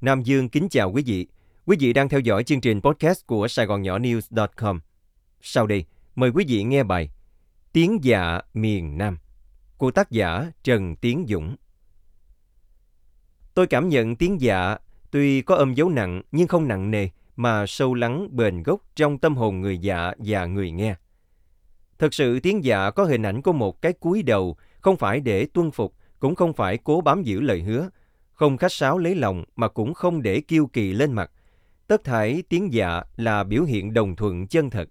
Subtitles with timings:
[0.00, 1.26] Nam Dương kính chào quý vị.
[1.66, 4.80] Quý vị đang theo dõi chương trình podcast của Sài Gòn Nhỏ News.com.
[5.40, 5.84] Sau đây,
[6.14, 7.10] mời quý vị nghe bài
[7.72, 9.18] Tiếng dạ miền Nam
[9.76, 11.56] của tác giả Trần Tiến Dũng.
[13.54, 14.76] Tôi cảm nhận tiếng dạ
[15.10, 19.18] tuy có âm dấu nặng nhưng không nặng nề mà sâu lắng bền gốc trong
[19.18, 20.94] tâm hồn người dạ và người nghe.
[21.98, 25.46] Thật sự tiếng dạ có hình ảnh của một cái cúi đầu, không phải để
[25.46, 27.88] tuân phục, cũng không phải cố bám giữ lời hứa,
[28.36, 31.30] không khách sáo lấy lòng mà cũng không để kiêu kỳ lên mặt.
[31.86, 34.88] Tất thải tiếng dạ là biểu hiện đồng thuận chân thật.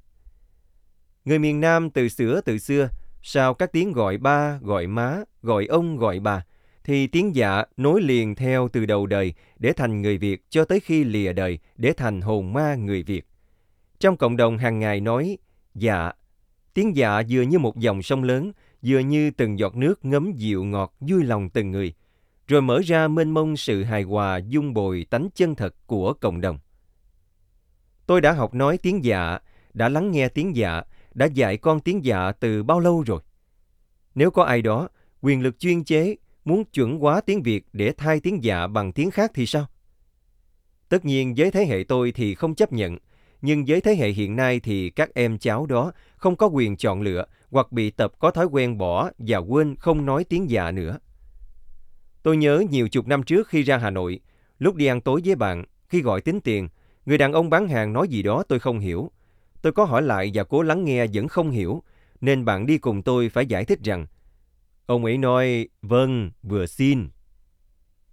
[1.26, 2.90] Người miền Nam từ xưa từ xưa,
[3.22, 6.46] sau các tiếng gọi ba, gọi má, gọi ông, gọi bà,
[6.84, 10.80] thì tiếng dạ nối liền theo từ đầu đời để thành người Việt cho tới
[10.80, 13.28] khi lìa đời để thành hồn ma người Việt.
[14.00, 15.38] Trong cộng đồng hàng ngày nói
[15.76, 16.12] dạ,
[16.74, 20.64] tiếng dạ vừa như một dòng sông lớn, vừa như từng giọt nước ngấm dịu
[20.64, 21.94] ngọt vui lòng từng người–
[22.48, 26.42] rồi mở ra mênh mông sự hài hòa dung bồi tánh chân thật của cộng
[26.42, 26.60] đồng.
[28.06, 29.40] Tôi đã học nói tiếng dạ,
[29.74, 30.82] đã lắng nghe tiếng dạ,
[31.14, 33.22] đã dạy con tiếng dạ từ bao lâu rồi.
[34.16, 34.90] Nếu có ai đó,
[35.22, 39.12] quyền lực chuyên chế, muốn chuẩn hóa tiếng Việt để thay tiếng dạ bằng tiếng
[39.12, 39.66] khác thì sao?
[40.90, 42.98] Tất nhiên với thế hệ tôi thì không chấp nhận,
[43.42, 47.02] nhưng với thế hệ hiện nay thì các em cháu đó không có quyền chọn
[47.02, 50.98] lựa hoặc bị tập có thói quen bỏ và quên không nói tiếng dạ nữa.
[52.26, 54.20] Tôi nhớ nhiều chục năm trước khi ra Hà Nội,
[54.60, 56.68] lúc đi ăn tối với bạn, khi gọi tính tiền,
[57.06, 59.12] người đàn ông bán hàng nói gì đó tôi không hiểu.
[59.62, 61.84] Tôi có hỏi lại và cố lắng nghe vẫn không hiểu,
[62.22, 64.06] nên bạn đi cùng tôi phải giải thích rằng
[64.86, 67.10] Ông ấy nói, vâng, vừa xin.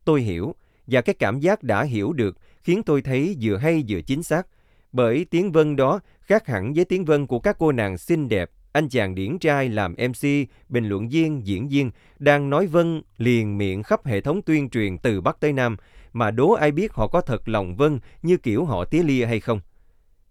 [0.05, 0.55] Tôi hiểu,
[0.87, 4.47] và cái cảm giác đã hiểu được khiến tôi thấy vừa hay vừa chính xác,
[4.93, 8.51] bởi tiếng vân đó khác hẳn với tiếng vân của các cô nàng xinh đẹp
[8.73, 10.29] anh chàng điển trai làm MC,
[10.69, 14.99] bình luận viên, diễn viên đang nói vâng liền miệng khắp hệ thống tuyên truyền
[14.99, 15.77] từ Bắc tới Nam
[16.13, 19.41] mà đố ai biết họ có thật lòng vâng như kiểu họ tía lia hay
[19.41, 19.61] không.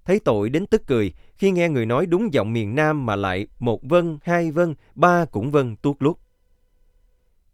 [0.06, 3.48] Thấy tội đến tức cười khi nghe người nói đúng giọng miền Nam mà lại
[3.60, 6.18] một vâng, hai vâng, ba cũng vâng tuốt lút.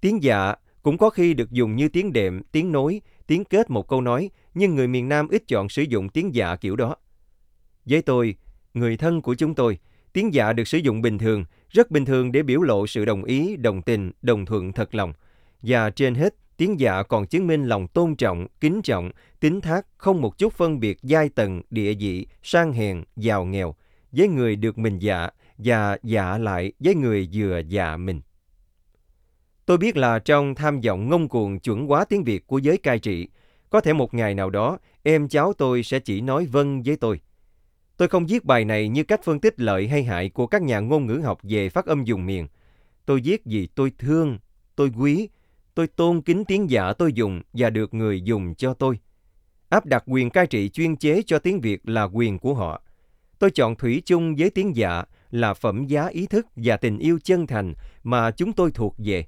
[0.01, 3.87] Tiếng dạ cũng có khi được dùng như tiếng đệm, tiếng nối, tiếng kết một
[3.87, 6.95] câu nói, nhưng người miền Nam ít chọn sử dụng tiếng dạ kiểu đó.
[7.85, 8.35] Với tôi,
[8.73, 9.79] người thân của chúng tôi,
[10.13, 13.23] Tiếng dạ được sử dụng bình thường, rất bình thường để biểu lộ sự đồng
[13.23, 15.13] ý, đồng tình, đồng thuận thật lòng.
[15.61, 19.85] Và trên hết, tiếng dạ còn chứng minh lòng tôn trọng, kính trọng, tín thác,
[19.97, 23.75] không một chút phân biệt giai tầng, địa vị, sang hèn, giàu nghèo,
[24.11, 28.21] với người được mình dạ và dạ lại với người vừa dạ mình.
[29.65, 32.99] Tôi biết là trong tham vọng ngông cuồng chuẩn hóa tiếng Việt của giới cai
[32.99, 33.27] trị,
[33.69, 37.19] có thể một ngày nào đó em cháu tôi sẽ chỉ nói vâng với tôi.
[37.97, 40.79] Tôi không viết bài này như cách phân tích lợi hay hại của các nhà
[40.79, 42.47] ngôn ngữ học về phát âm dùng miền.
[43.05, 44.37] Tôi viết vì tôi thương,
[44.75, 45.29] tôi quý,
[45.75, 48.99] tôi tôn kính tiếng giả tôi dùng và được người dùng cho tôi.
[49.69, 52.81] Áp đặt quyền cai trị chuyên chế cho tiếng Việt là quyền của họ.
[53.39, 57.19] Tôi chọn thủy chung với tiếng giả là phẩm giá ý thức và tình yêu
[57.23, 59.25] chân thành mà chúng tôi thuộc về.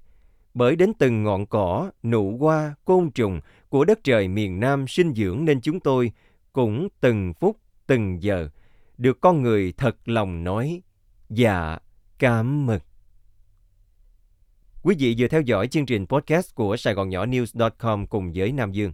[0.53, 5.13] Bởi đến từng ngọn cỏ, nụ hoa, côn trùng của đất trời miền Nam sinh
[5.13, 6.11] dưỡng nên chúng tôi
[6.53, 8.49] cũng từng phút, từng giờ
[8.99, 10.81] được con người thật lòng nói
[11.29, 11.77] dạ
[12.17, 12.79] cảm ơn.
[14.81, 18.51] Quý vị vừa theo dõi chương trình podcast của Sài Gòn Nhỏ News.com cùng với
[18.51, 18.93] Nam Dương.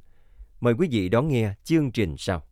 [0.60, 2.44] Mời quý vị đón nghe chương trình sau.